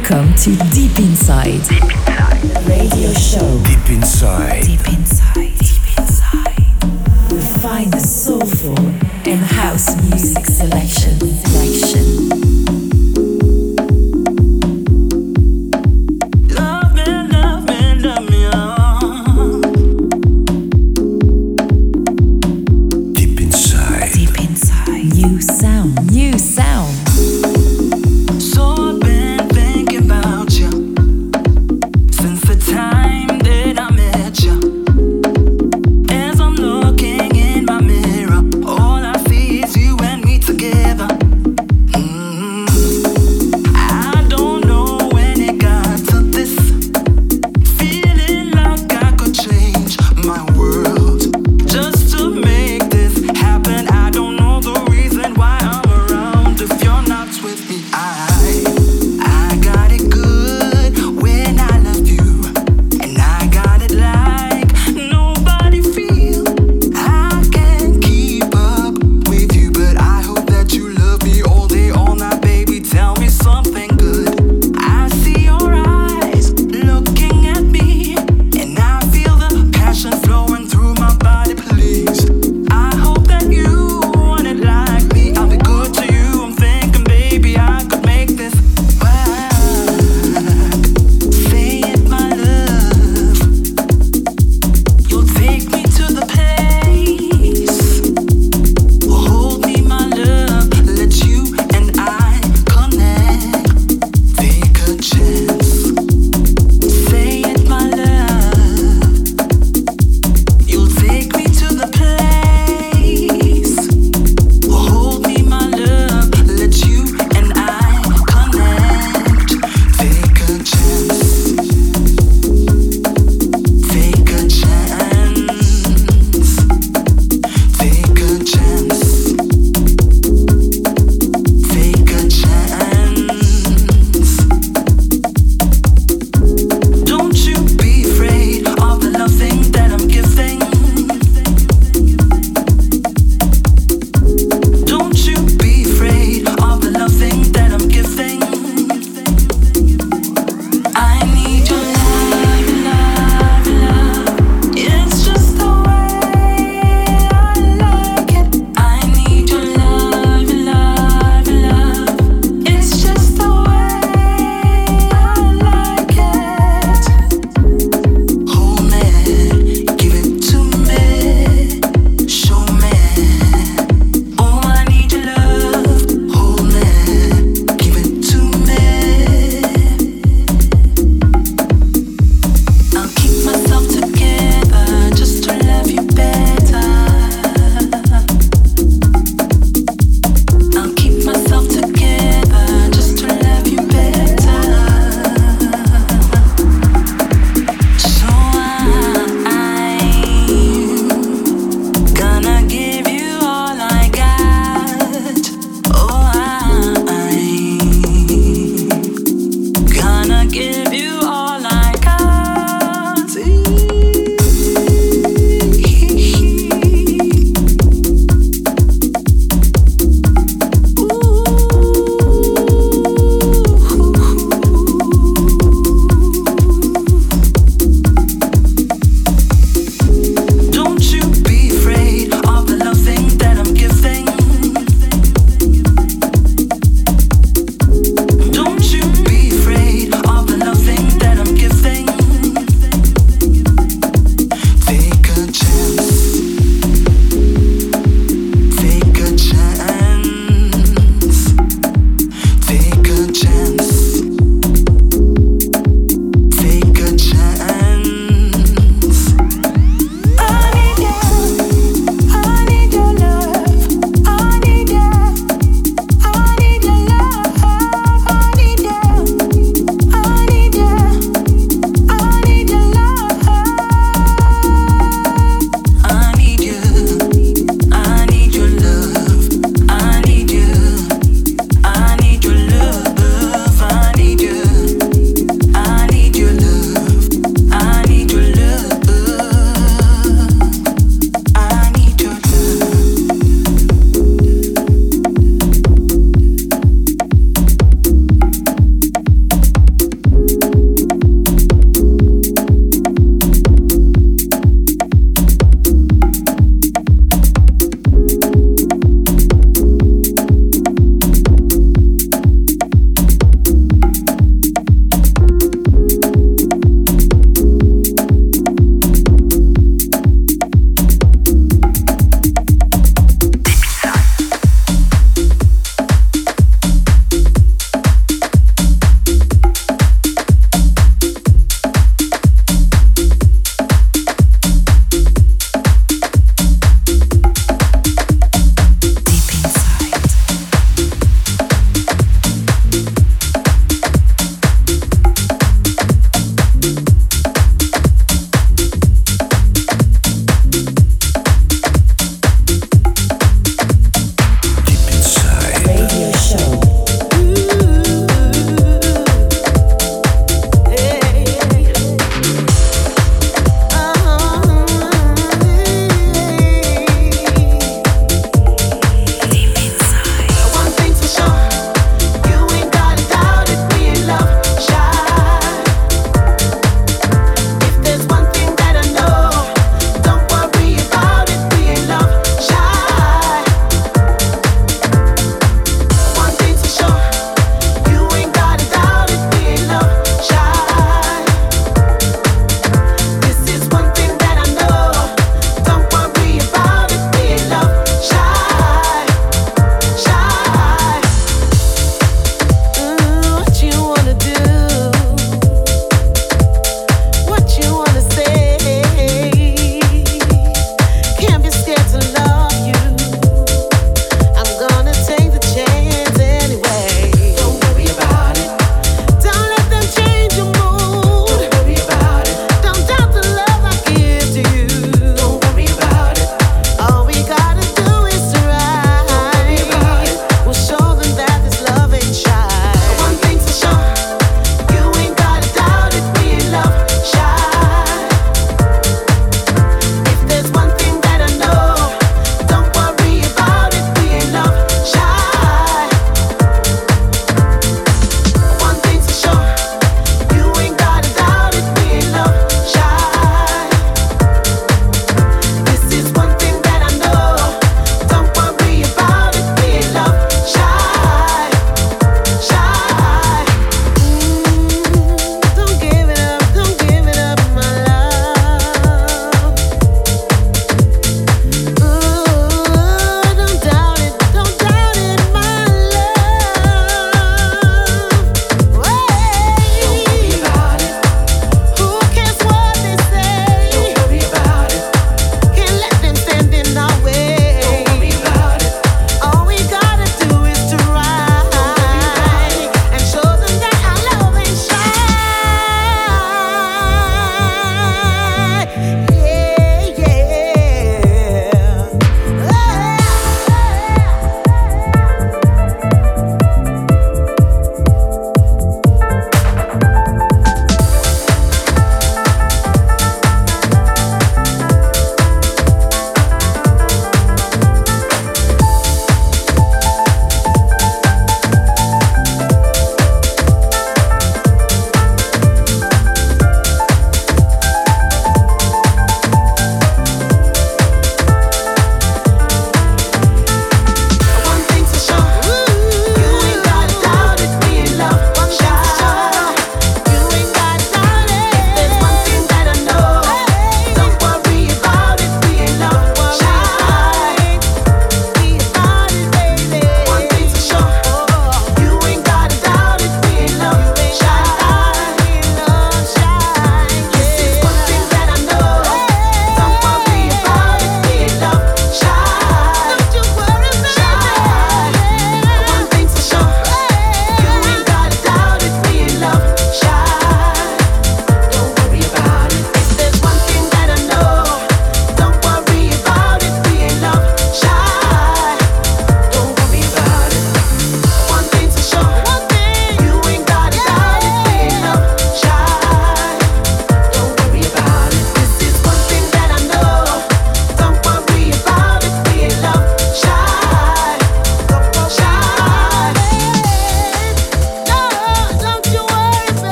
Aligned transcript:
Welcome 0.00 0.32
to 0.34 0.56
Deep 0.72 0.96
Inside. 0.96 1.60
Deep 1.64 1.82
Inside. 1.82 2.68
Radio 2.68 3.12
show. 3.14 3.62
Deep 3.64 3.90
Inside. 3.90 4.62
Deep 4.62 4.86
Inside. 4.86 5.58
Deep 5.58 5.98
Inside. 5.98 7.60
Find 7.60 7.92
the 7.92 7.98
soulful 7.98 8.78
and 8.78 9.40
house 9.40 9.96
music 10.04 10.46
selection. 10.46 11.18
Selection. 11.18 12.67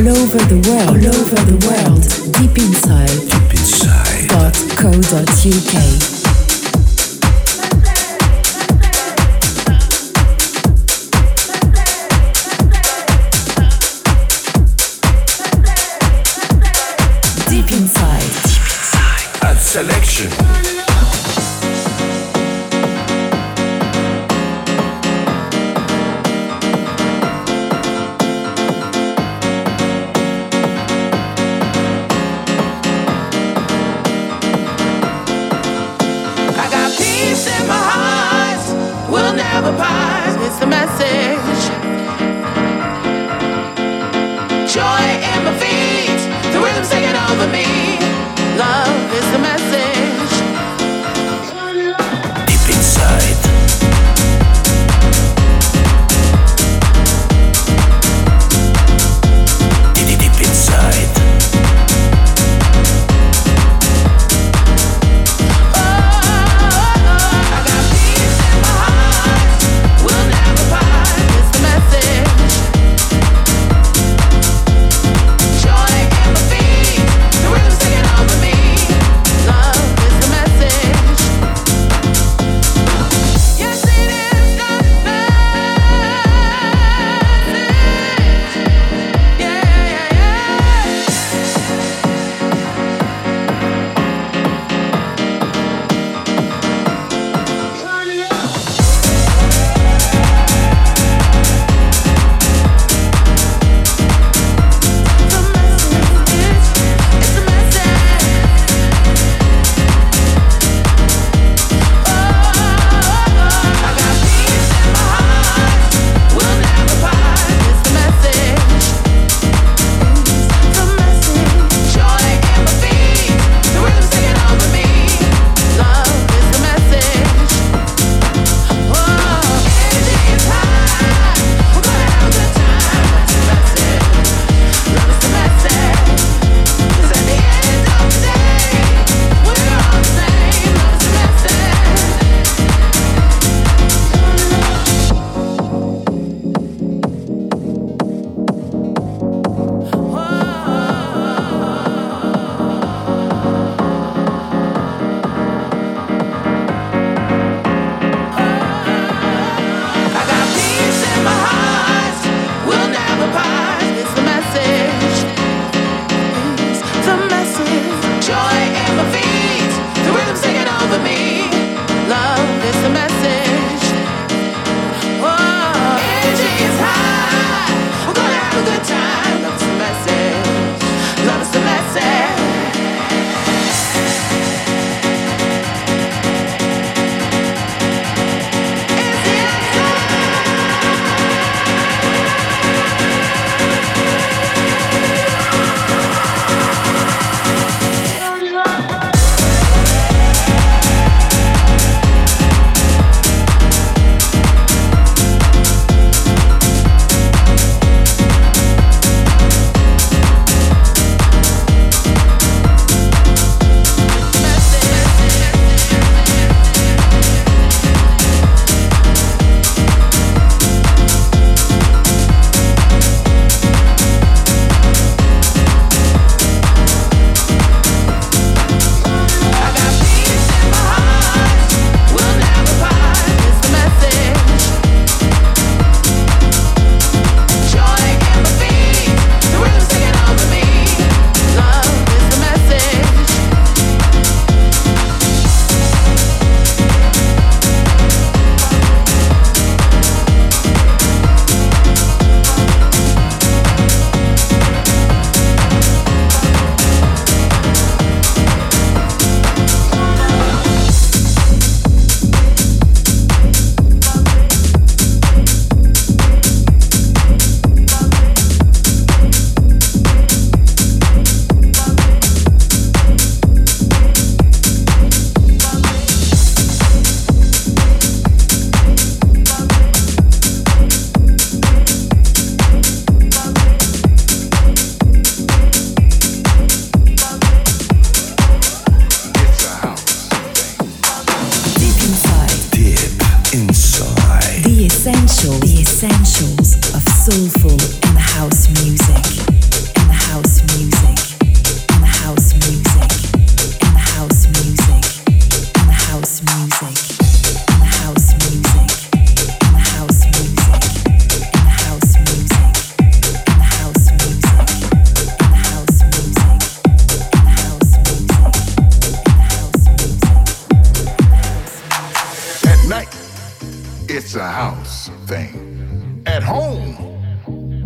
Over 0.00 0.38
the 0.38 0.58
world, 0.68 0.88
all 0.88 1.06
over 1.06 1.36
the 1.44 1.58
world, 1.68 2.02
deep 2.32 2.58
inside, 2.58 3.08
deep 3.30 3.50
inside. 3.52 4.28
.co.uk. 4.76 6.13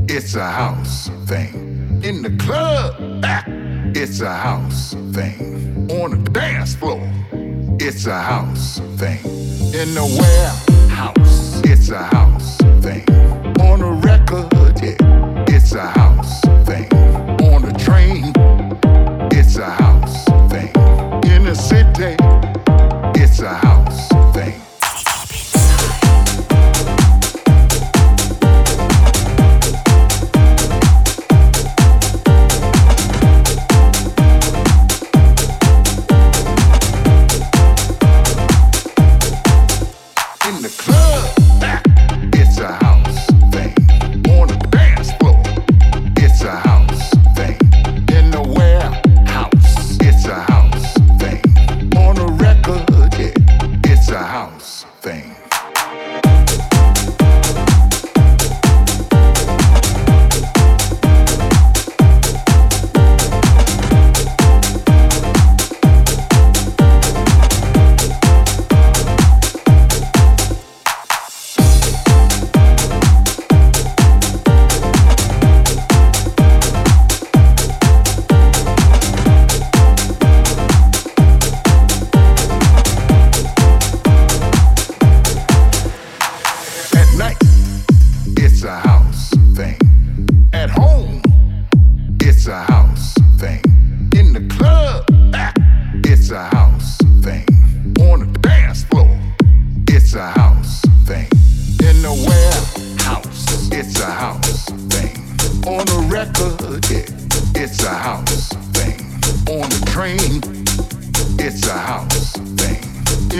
it's 0.09 0.35
a 0.35 0.51
house 0.51 1.11
thing. 1.27 2.01
In 2.03 2.23
the 2.23 2.31
club, 2.42 2.94
ah, 3.25 3.44
it's 3.94 4.21
a 4.21 4.33
house 4.33 4.94
thing. 5.12 5.88
On 5.90 6.11
the 6.11 6.31
dance 6.31 6.75
floor, 6.75 7.01
it's 7.79 8.07
a 8.07 8.18
house 8.18 8.81
thing. 8.97 9.18
In 9.75 9.94
the 9.94 10.07
warehouse, 10.18 11.61
it's 11.64 11.90
a 11.90 12.03
house 12.03 12.57
thing. 12.83 13.05
On 13.61 13.81
the 13.81 13.92
record, 14.03 14.81
yeah, 14.83 15.44
it's 15.49 15.73
a 15.75 15.87
house. 15.87 16.08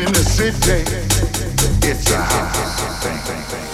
in 0.05 0.13
the 0.13 0.19
city, 0.19 0.85
it's 1.89 2.11
a 2.13 2.17
high 2.17 3.19
thing. 3.49 3.68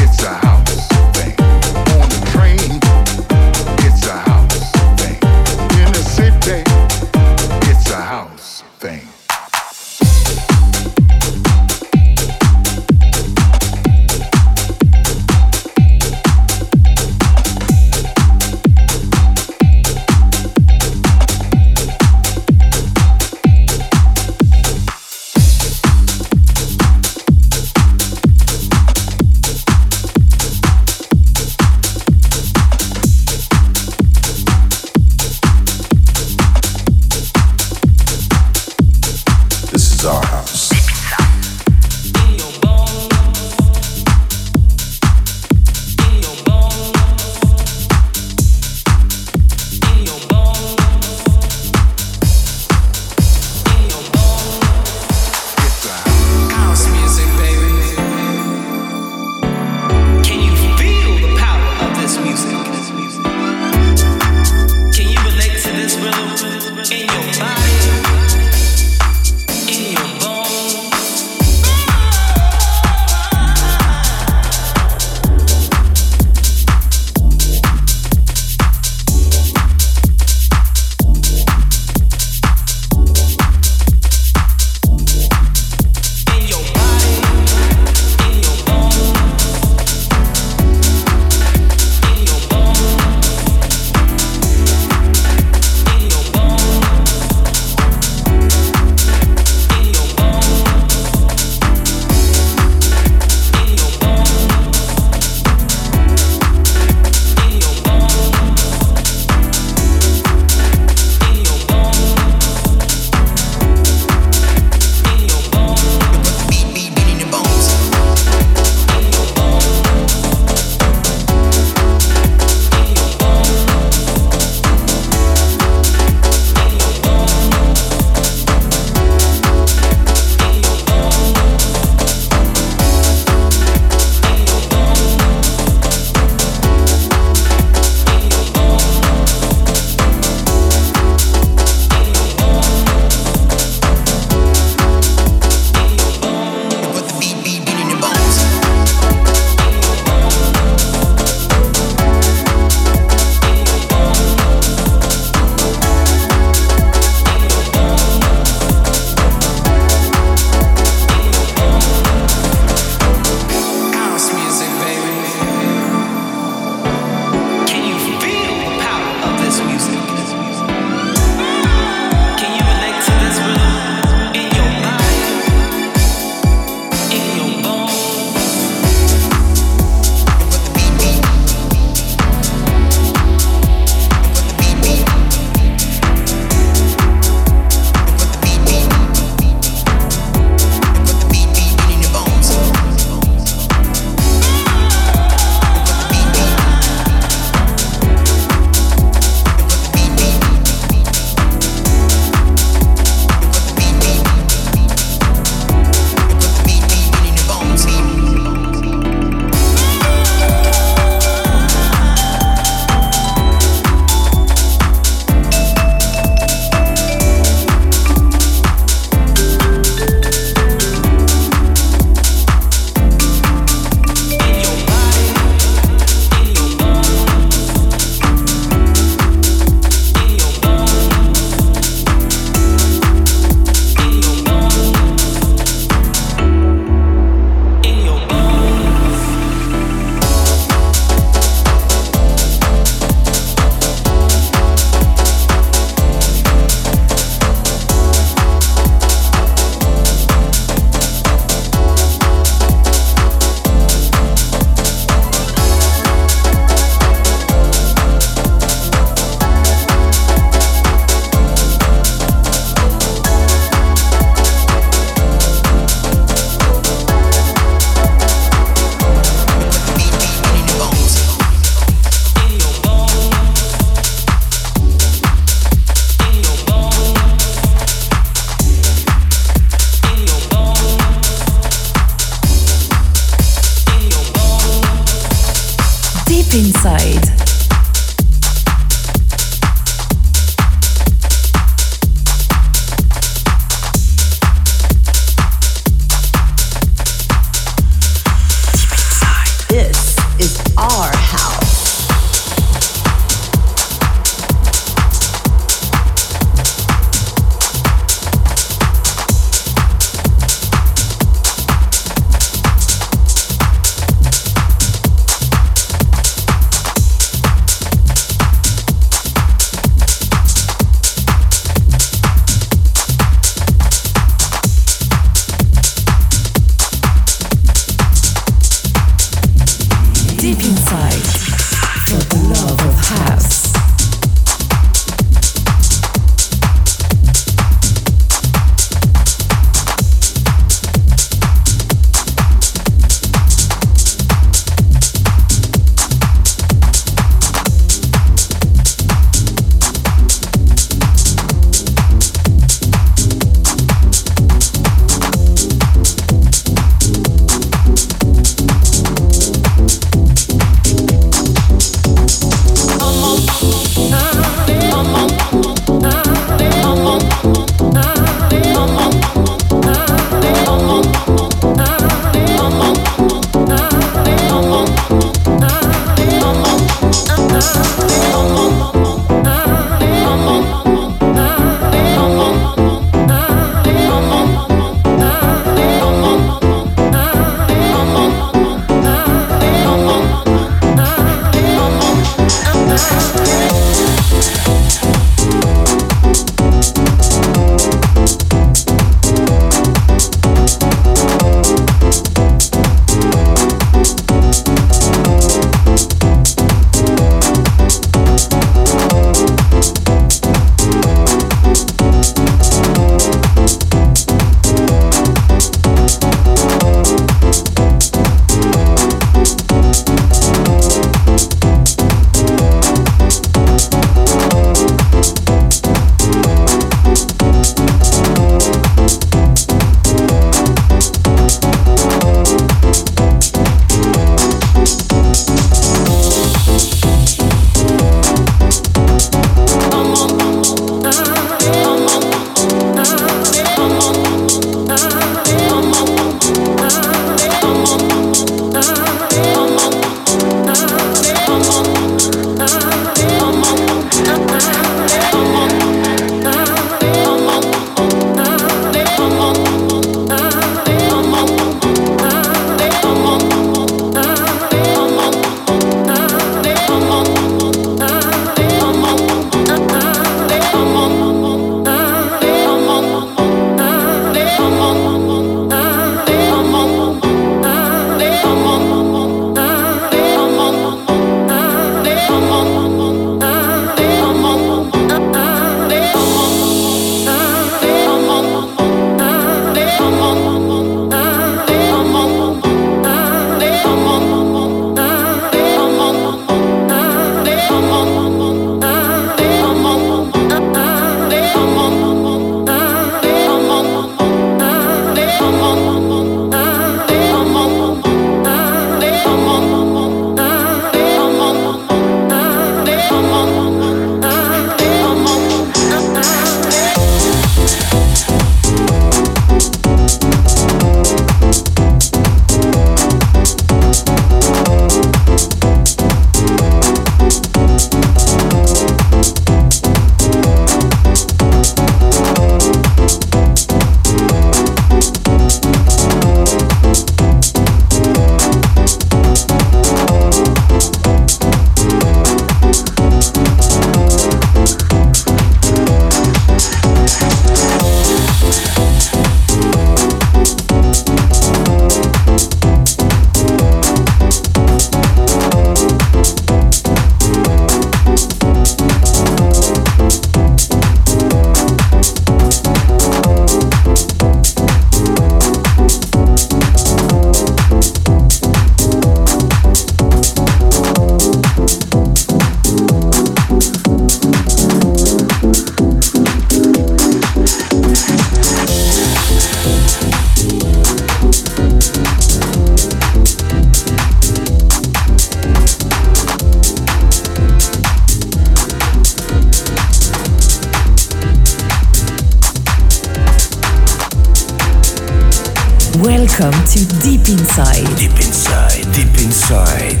Welcome 596.00 596.56
to 596.64 596.80
Deep 597.02 597.28
Inside. 597.28 597.84
Deep 597.98 598.12
Inside, 598.12 598.90
Deep 598.94 599.12
Inside. 599.20 600.00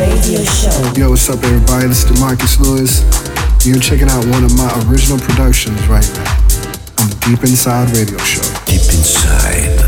Radio 0.00 0.42
show. 0.42 0.92
Yo, 0.96 1.10
what's 1.10 1.28
up, 1.28 1.44
everybody? 1.44 1.88
This 1.88 2.04
is 2.04 2.10
Demarkus 2.10 2.58
Lewis. 2.58 3.02
You're 3.66 3.78
checking 3.78 4.08
out 4.08 4.24
one 4.24 4.42
of 4.42 4.56
my 4.56 4.72
original 4.88 5.18
productions 5.18 5.86
right 5.86 6.10
now 6.14 6.32
on 6.98 7.10
the 7.10 7.18
Deep 7.26 7.44
Inside 7.44 7.94
Radio 7.94 8.16
Show. 8.24 8.40
Deep 8.64 8.80
Inside. 8.80 9.81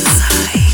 inside. 0.00 0.69